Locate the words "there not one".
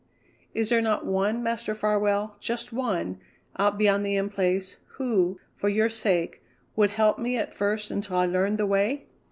0.69-1.43